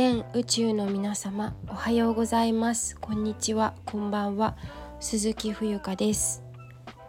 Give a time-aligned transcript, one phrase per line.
[0.00, 2.96] 全宇宙の皆様おはようございます。
[3.00, 3.74] こんにちは。
[3.84, 4.56] こんばんは。
[5.00, 6.44] 鈴木冬香です。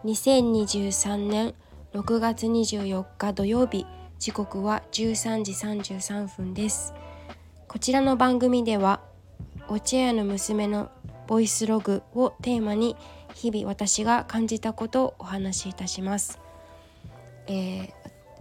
[0.04, 1.54] 2023年
[1.92, 3.86] 6月24日土曜日
[4.18, 6.92] 時刻は13時33分です。
[7.68, 9.02] こちらの番組では
[9.68, 10.90] お茶屋の娘の
[11.28, 12.96] ボイスログをテーマに
[13.34, 16.40] 日々私が感じたことをお話しいたします。
[17.46, 17.92] えー、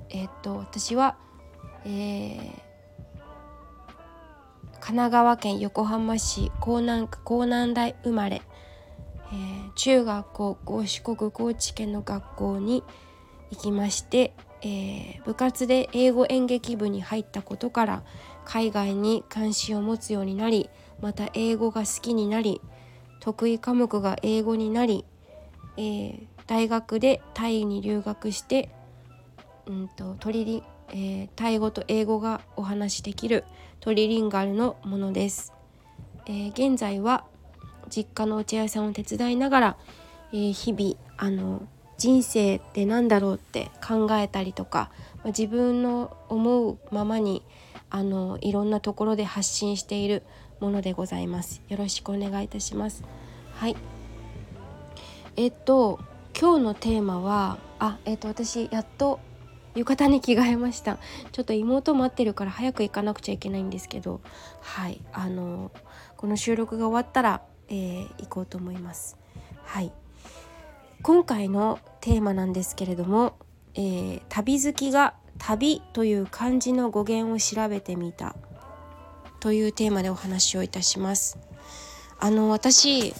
[0.09, 1.17] えー、っと私は
[1.85, 2.68] えー
[4.79, 8.41] 神奈川県横浜市港南区港南台生まれ、
[9.31, 12.83] えー、中学校四国高知県の学校に
[13.51, 18.03] 行きまして、えー、部活で英語演劇部に入ったことから
[18.45, 20.69] 海外に関心を持つようになり
[21.01, 22.61] また英語が好きになり
[23.19, 25.05] 得意科目が英語になり、
[25.77, 28.69] えー、大学でタイに留学して、
[29.67, 33.43] うんと、トリリえー、タイ語と英語がお話しできる
[33.81, 35.53] トリリンガルのものです、
[36.25, 37.25] えー、現在は
[37.89, 39.77] 実家のお茶屋さんを手伝いながら、
[40.33, 41.61] えー、日々あの
[41.97, 47.43] 人生って何だろうって考えたりとか、まあ、自分の思うままに
[47.89, 50.23] あのいろんなところで発信している
[50.59, 51.61] ものでございます。
[51.69, 53.03] よろしくお願いいたします。
[53.53, 53.75] はい。
[55.35, 55.99] えっと
[56.39, 59.19] 今日のテーマはあえっと私やっと
[59.75, 60.97] 浴衣に着替えました。
[61.31, 64.21] ちょっと妹待ってるから早く行かなくちゃいけないんですけど。
[64.61, 65.71] はいあの
[66.19, 69.17] この収録が終わったら、えー、行こうと思います。
[69.63, 69.93] はい。
[71.01, 73.37] 今回のテーマなんですけれども、
[73.73, 78.35] えー、旅好きが旅という漢字の語源を調べてみた
[79.39, 81.39] というテーマでお話をいたします。
[82.19, 83.13] あの私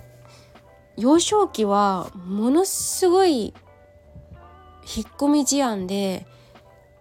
[0.98, 3.54] 幼少期はものすごい
[4.84, 6.28] 引っ込み思案で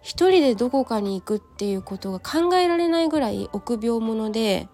[0.09, 4.67] 一人でどこかに行くっていうことが考えられないぐらい臆病者で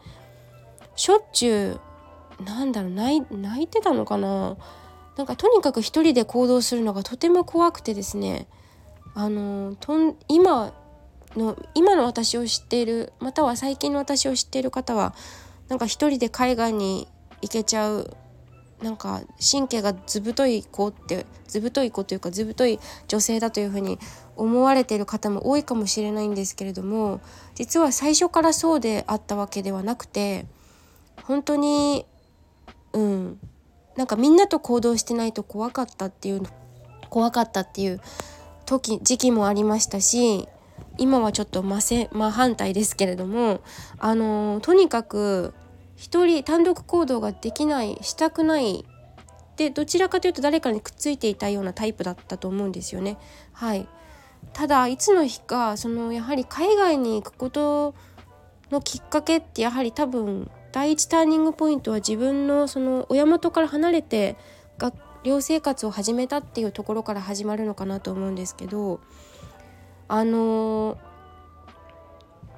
[0.95, 1.77] しょっちゅ
[2.39, 3.17] うなんだろう泣
[3.61, 4.55] いてたのかな？
[5.17, 8.47] なんかとにかく一人で行動するのがとても怖くてですね。
[9.13, 10.73] あのとん今
[11.35, 15.13] の今の私を知っているまたは最近の私を知っている方は
[15.67, 17.09] なんか一人で海外に
[17.41, 18.15] 行けちゃう
[18.81, 23.99] なんか神経がずぶとい子ってずぶとい子というかずぶとい女性だというふうに
[24.37, 27.21] 思われてる方も多いかもしれないんですけれども
[27.55, 30.45] 実は最初からそうであったわけではなくて
[31.23, 32.05] 本当に
[32.93, 33.39] うん
[33.95, 36.41] なんかみんなと行動してないと怖かったっていう
[37.09, 38.01] 怖かったっていう
[38.65, 40.47] 時時期もありましたし
[40.97, 43.61] 今はちょっと真せ真反対ですけれども
[43.97, 45.53] あのとにかく
[45.95, 48.85] 一人単独行動ができないしたくない
[49.55, 53.17] でどちらかというと誰かにくっついていたようなタイプだったと思うんですよね。
[53.53, 53.87] はい
[54.53, 57.93] ただいつの日かそのやはり海外に行くこと
[58.71, 64.35] のきっかけってやはり多分第一ターニングポイントは自分のその親元から離れて
[64.77, 68.99] 学寮生活を始めたっていうところから始まるのかなと思うんですけど
[70.07, 70.97] あの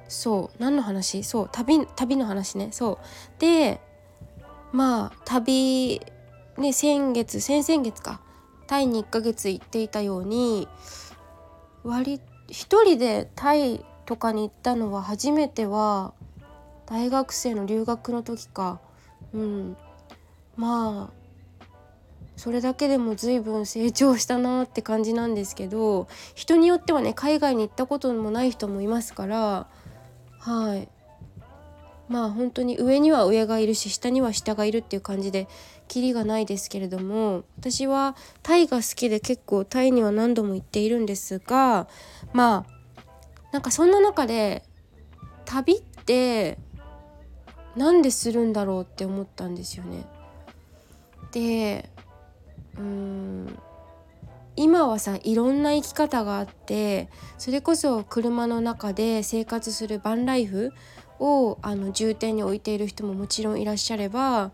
[0.08, 1.22] そう何の話？
[1.22, 2.68] そう旅旅の話ね。
[2.72, 3.40] そう。
[3.40, 3.80] で
[4.72, 6.00] まあ旅
[6.56, 8.20] ね先月先々月か。
[8.66, 10.68] タイに1ヶ月行っていたように
[11.84, 16.14] 割一人でタイとかに行ったのは初めては
[16.86, 18.80] 大学生の留学の時か。
[19.34, 19.76] うん。
[20.56, 21.18] まあ
[22.36, 29.66] それだけでも随分成長したなって感じなんですけど人によってはね海外に行ったこともない人もいますから
[30.38, 30.88] はい。
[32.08, 35.46] まあ本当に上には上がいるし下には下がいるっていう感じで
[35.88, 41.88] キリがないですけれども私はタイが好きで結構タイには何度も行っているんですが
[42.32, 42.78] まあ
[43.52, 44.64] なんかそんな中で
[45.44, 46.58] 旅って
[47.76, 50.04] 何でするんだろうって思ったんですよね。
[51.32, 51.90] で
[52.78, 53.58] うん
[54.56, 60.72] 今はさいろんな生き方があってそれこそ車の中で生活するバンライフ
[61.20, 64.52] をあの重点に置いている人ももちろんいらっしゃれば、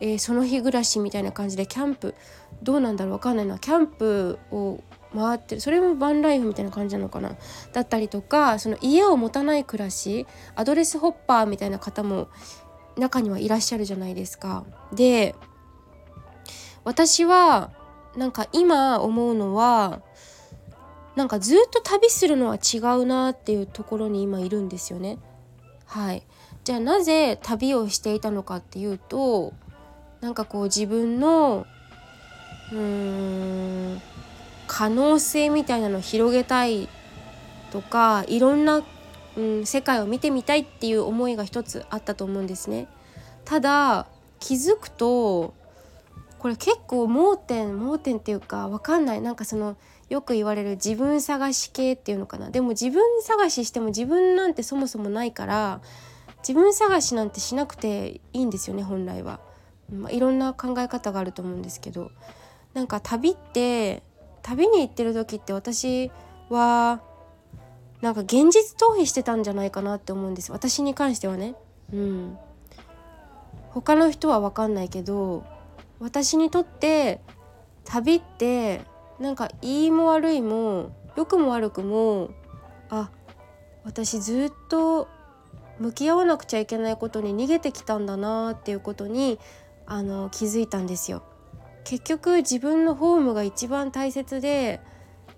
[0.00, 2.14] えー、その日暮らしみたいな感じでキャンプ
[2.62, 4.82] どうなんだろう分かんないなキャンプを
[5.14, 7.36] 回ってるそれもバンライフみたいな感じなのかな
[7.72, 12.28] だったりとかその家を持たない暮らしアドレスホッパーみたいな方も
[12.96, 14.64] 中にはいらっしゃるじゃないですか。
[14.92, 15.34] で
[16.84, 17.70] 私は
[18.16, 20.02] なんか今思うのは
[21.16, 25.18] なんかずっと旅するのは違うなっていうところに今いるんですよね。
[25.92, 26.22] はい、
[26.64, 29.52] じゃあなぜ旅をしていたのかっていうと
[30.22, 31.66] なんかこう自分の
[32.72, 34.02] うーん
[34.66, 36.88] 可能性みたいなのを広げたい
[37.70, 38.82] とかいろんな
[39.34, 42.86] うん、世界を見てみたいっていう思いが一つあったと思うんですね。
[43.44, 44.06] ただ
[44.40, 45.54] 気づくと
[46.38, 49.76] これ結構盲点盲点っていうか分かんないなんかその
[50.12, 52.50] よく言われる自分探し系っていうのかな。
[52.50, 55.80] でも自分探ししても自分なんてそもそもないから
[56.46, 59.40] 自分探しなんてしなくていいんですよね本来は、
[59.92, 62.10] まあ、いろんな考え方があると思うんですけど。
[62.74, 64.02] なんか旅って
[64.42, 66.10] 旅に行ってる時って私
[66.48, 67.02] は
[68.00, 70.50] なんか現実逃避してたんじゃないかなって思うんです。
[70.50, 71.54] 私に関してはね。
[71.92, 72.38] うん。
[73.70, 75.44] 他の人は分かんないけど
[75.98, 77.20] 私にとって
[77.84, 78.82] 旅って
[79.22, 82.30] なんかいいも悪いも良くも悪くも
[82.90, 83.10] あ
[83.84, 85.08] 私ずっと
[85.78, 89.38] 向き合わなくちゃいけないことに逃げてきたんだなっていうことに
[89.86, 91.22] あの気づいたんですよ。
[91.84, 94.80] 結局自分のホームが一番大切で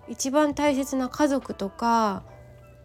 [0.07, 2.23] 一番大切な家族とか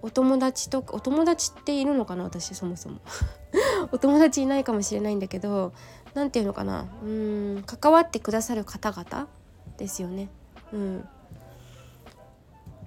[0.02, 3.00] お友達とかお友達っているのかな私そもそも
[3.92, 5.74] お友達いないかもしれないんだけど
[6.14, 9.28] 何て言うのかなうん関わってくださる方々
[9.76, 10.30] ですよね。
[10.72, 11.08] うん、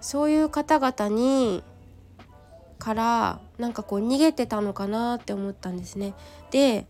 [0.01, 1.63] そういう方々に
[2.79, 6.13] からなんかこう逃げてたのかなって思ったんですね。
[6.51, 6.87] で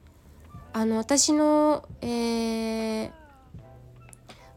[0.71, 3.11] あの私の、えー、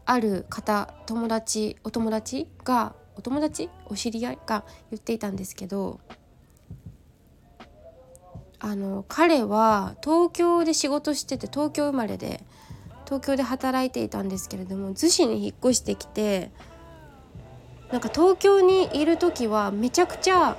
[0.05, 3.69] ある方友達お友達がお友達？
[3.87, 4.39] お知り合い？
[4.45, 5.99] が言っていたんですけど
[8.59, 12.43] あの彼は東京で仕事してて東京生まれで
[13.07, 16.51] 東京で働いていたんですけれども逗子に引っ越してきて
[17.89, 20.57] なんか東京にいる時はめちゃくちゃ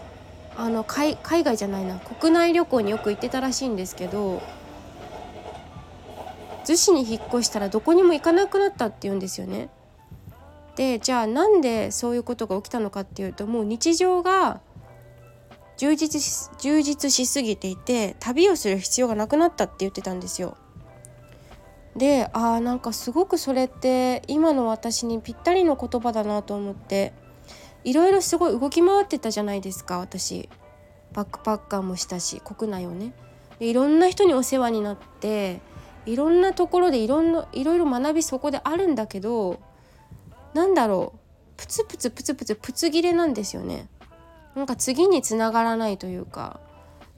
[0.57, 4.43] あの海外じゃないな国内旅行によく行ってたらしいんですけど
[6.65, 9.69] 逗子に引っ越したらどこにも行かなくなったって言うんですよね。
[10.77, 14.61] でじゃあなんでそういうことが起きたのかっていうともう日常が
[15.77, 20.57] 充実し充実しすぎていて旅をする必要がなくなったって言ってたんですよ。
[21.99, 27.13] であーなんかすごくそれって今の私にぴったりの言葉だなと思って
[27.85, 30.49] いろいろすごい動き回ってたじゃないですか私。
[31.13, 33.13] バックパッカーもしたし国内をね。
[33.59, 35.61] でいろんな人にお世話になって
[36.07, 39.59] いろんなところでいろんないろいろ学びそこであるんだけど
[40.55, 41.19] なんだろう。
[41.57, 43.89] プツプツプツプツプツ切れなんですよね。
[44.55, 46.61] なんか次につながらないというか。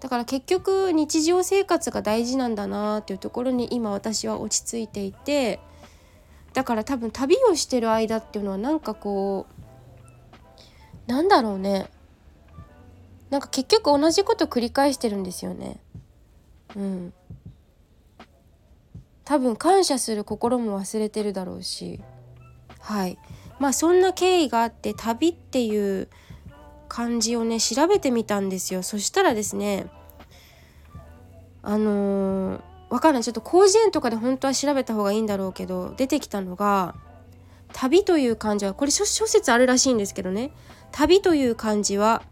[0.00, 5.60] だから結局日常生活が大事なんだなっていうところに今私は落ち着いていて
[6.54, 9.60] だから多分旅をしてる間っていうのはなんかこう
[11.10, 11.88] なんだろうね。
[13.30, 15.80] なんか結局同じこと繰り返してるんですよね。
[16.76, 17.12] うん。
[19.24, 22.00] 多分感謝する心も忘れてるだろうし。
[22.78, 23.18] はい。
[23.58, 26.08] まあそんな経緯があって旅っていう
[26.90, 28.82] 漢字をね調べてみたんですよ。
[28.82, 29.86] そしたらですね
[31.62, 32.60] あのー、
[32.90, 33.24] わかんない。
[33.24, 36.96] ちょっと広辞苑とかで本当は調べた方がいいんだろうけど出てきたのが
[37.72, 40.50] 旅という漢字はこれ諸説あるらしいんですけどね。
[40.90, 42.22] 旅という漢字は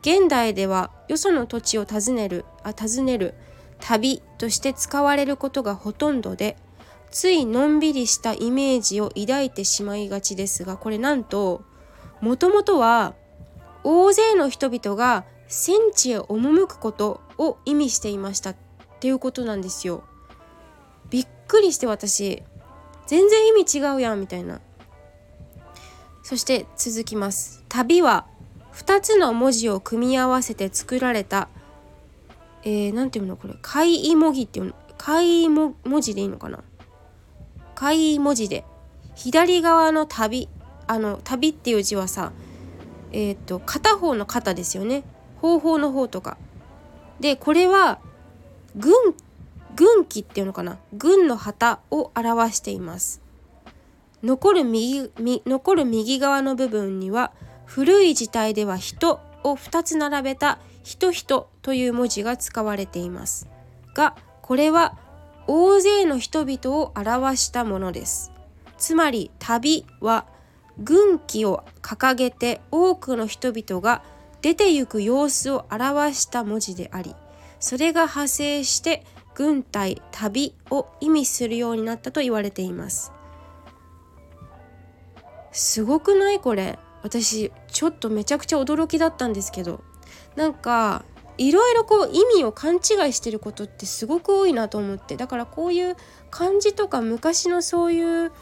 [0.00, 3.34] 現代ではよその土地を訪ねるあ訪ねる
[3.80, 6.56] 旅として使われることがほとんどで
[7.10, 11.62] ついのんびりしたイメージを抱いてしまいがちですがこれなんと
[12.20, 13.14] もともとは
[13.84, 18.56] 大勢の人々が戦地へ赴くことを意味していましたっ
[19.00, 20.04] ていうことなんですよ。
[21.10, 22.42] びっくりして私
[23.06, 24.60] 全然意味違うやんみたいな。
[26.22, 27.64] そして続きます。
[27.68, 28.26] 旅は
[28.74, 31.48] 2つの文字を組み合わせて作られた
[32.62, 33.54] えー、ていうのこれ？
[33.62, 34.74] 貝い文字っていうの？
[34.98, 36.62] 貝文字でいいのかな？
[37.74, 38.64] 貝文字で
[39.14, 40.48] 左側の旅
[40.86, 42.32] あの旅っていう字はさ
[43.12, 45.04] えっ、ー、と片方の肩ですよね。
[45.40, 46.36] 方法の方とか。
[47.20, 47.98] でこれは
[48.76, 48.92] 軍
[49.76, 50.78] 軍旗っていうのかな。
[50.92, 53.20] 軍の旗を表しています。
[54.22, 57.32] 残る右残る右側の部分には
[57.64, 63.48] 古い字体では人を2つ並べた人人という文字が使われています。
[63.94, 64.98] がこれは
[65.46, 68.32] 大勢の人々を表したものです。
[68.76, 70.26] つまり旅は
[70.80, 74.02] 軍旗を掲げて多くの人々が
[74.42, 77.14] 出て行く様子を表した文字であり
[77.58, 83.12] それが派生して軍隊旅を意味するようになったと言われています。
[85.52, 86.78] すごくないこれ？
[87.02, 89.82] 私ちょっとめちゃくちゃ驚きだったんですけど。
[90.36, 91.04] なんか
[91.38, 95.16] いろいろこう意味を勘違いしてることってすごく多いなと思って。
[95.16, 95.96] だからこういう
[96.30, 98.32] 漢字とか昔のそういう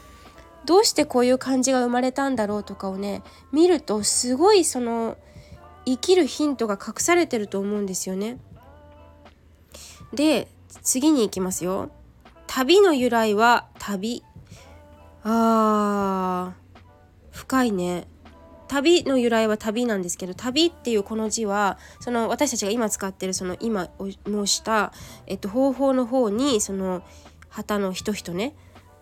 [0.69, 5.17] どうしてこういう漢字が生まれたんだろうとかをね見るとすごいその
[5.85, 8.37] 生きるヒントが隠されてると思うんですよね。
[10.13, 10.47] で
[10.83, 11.89] 次に行きますよ。
[12.45, 14.23] 旅の由来は旅。
[15.23, 16.79] あー
[17.31, 18.07] 深いね。
[18.67, 23.89] 旅の由来は旅なんですけど旅っていうこの字はその私たちが今使ってるその今
[24.27, 24.93] 申した、
[25.25, 27.01] えっと、方法の方にその
[27.49, 28.53] 旗の人々ね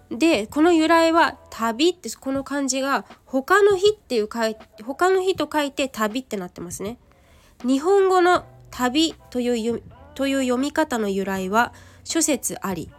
[0.10, 6.98] でこの由来は旅ってこの漢字が他の日っていう書い他の日と書いて旅ってなってますね。
[7.66, 9.84] 日本語の旅という
[10.16, 11.74] という読み方の由来は
[12.04, 12.90] 諸説あり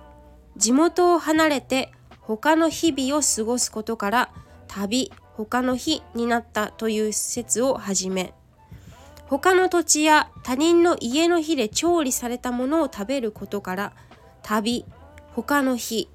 [0.57, 4.31] 地元を離れて他の日々を過ごすことから
[4.67, 8.35] 旅他の日になったという説をはじめ
[9.27, 13.93] 他の土地や他人の家の日で調理されたものを食べることから
[14.43, 14.85] 旅
[15.35, 16.09] 他の日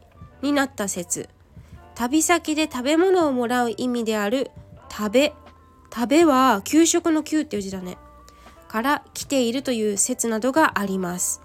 [0.44, 1.30] になった説。
[1.96, 4.52] 旅先で食べ物をもらう意味である
[4.92, 5.34] 食べ
[5.94, 7.98] 食べは給食の給っていう字だね。
[8.68, 11.42] から来ているという説などがあります。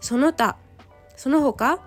[0.00, 0.56] その他
[1.16, 1.78] その他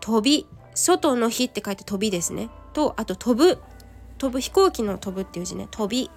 [0.00, 2.50] 飛び外の日って書いて飛びですね。
[2.72, 3.58] とあと飛ぶ。
[4.16, 5.66] 飛ぶ飛行機の飛ぶっていう字ね。
[5.70, 6.10] 飛び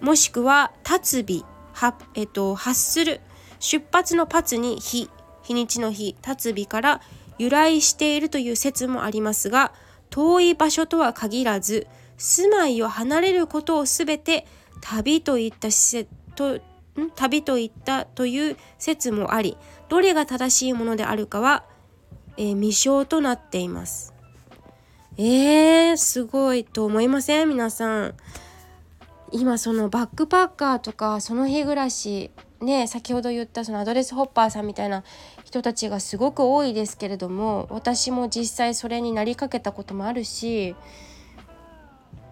[0.00, 3.20] もしくは立つ日は、えっと、発する。
[3.60, 5.08] 出発のパツに日
[5.42, 7.00] 日にちの日立つ日から
[7.38, 9.72] 由来しているという説もありますが
[10.10, 14.46] 遠い場所とは限らず住まいを離れることを全て
[14.80, 16.60] 旅といった施設と
[17.14, 19.56] 旅といったという説もあり
[19.88, 21.64] どれが正しいものであるかは、
[22.36, 24.14] えー、未証となっています。
[25.16, 27.48] えー、すごいと思いません？
[27.48, 28.14] 皆さん。
[29.30, 35.04] 今そのバックパッカーとかその日暮らしね先ほど言ったそのアドレスホッパーさんみたいな
[35.44, 40.74] 人たちがすごく多いですけれども私も実際それになりかけたこともあるし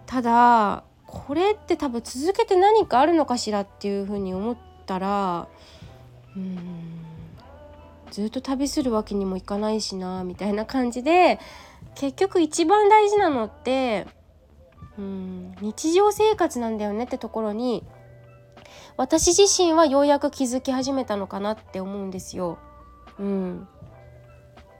[0.05, 5.47] ただこれって多分続けて何かあるのかしらっていうふうに思ったら
[6.35, 6.57] うん
[8.11, 11.39] ずっと旅するわけにもいかないしなみたいな感じで
[11.95, 14.07] 結局一番大事なのって
[14.97, 17.83] うん日常生活なんだよねってところに
[18.97, 22.57] 私自身はようやく気づき始めたのかなって思うんですよ。
[23.19, 23.67] うん、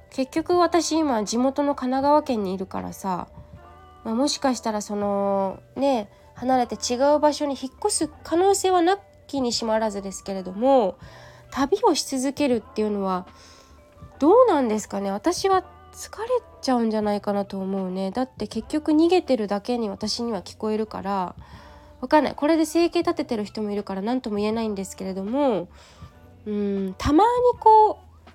[0.10, 3.28] 結局私今地元の神奈川県にいるからさ、
[4.04, 8.98] まあ、もしかしたらそのね離れて違う場所に引っ越す可能性はな
[9.28, 10.98] きにしもあらずですけれども
[11.52, 13.28] 旅をし続けるっていうのは
[14.20, 15.12] どうなんですかね。
[15.12, 16.28] 私は疲れ
[16.62, 18.12] ちゃうんじゃないかなと思うね。
[18.12, 21.36] だって結局逃げてるだけに私には聞こえるから
[22.08, 22.36] わかんない。
[22.36, 25.68] これで生計立ててる人もいるから何とも言えないんですけれども
[26.46, 28.30] うんたまにこう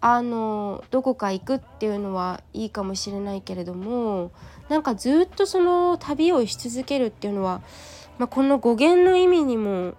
[0.00, 4.32] あのどこか行くっていうのはいいかもしれないけれども
[4.70, 7.60] なんかずっとその旅をし続けるっていうのは、
[8.18, 9.92] まあ、この語源の意味にも、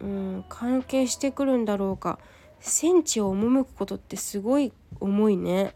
[0.00, 2.18] うん、関係してくるんだろうか。
[2.60, 5.74] 戦地を赴くことってすごい重いね。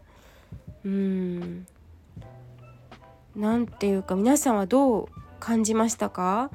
[0.85, 1.65] うん。
[3.35, 5.07] なんていうか皆さんはどう
[5.39, 6.51] 感じましたか？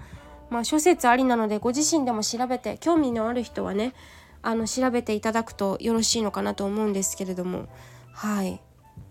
[0.50, 3.94] まあ諸説ありなのでご自身でも調べて興味のある人はね
[4.42, 7.68] あの調べていただくとよろしいのかなと思うんですけれども。
[8.12, 8.60] はい。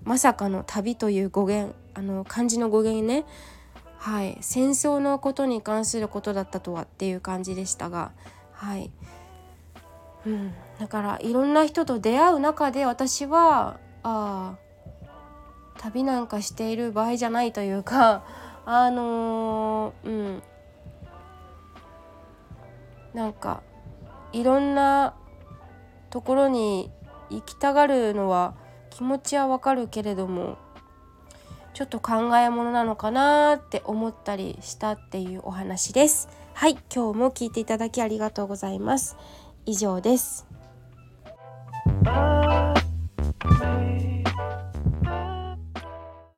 [0.04, 3.26] まさかの旅という語源あの漢字の語源ね。
[3.98, 4.38] はい。
[4.42, 8.12] 戦争のことに関することだったとはっていう感じでしたが。
[8.60, 8.92] はい、
[10.26, 14.58] うん、だからいろんな人と出会う中で私はあ
[15.78, 18.26] 旅なんかしている場合じゃないというか
[18.66, 20.09] あのー、う
[23.14, 23.64] なんか
[24.32, 25.16] いろんな
[26.10, 26.92] ところに
[27.30, 28.56] 行きたがるのは
[28.90, 30.58] 気持ちはわかるけれども
[31.74, 36.28] ちょっと考えものなのかなって思ったりしたっていうお話です。
[36.54, 39.16] はい、今日も聞いていただきありがとうございます。
[39.66, 40.46] 以上です。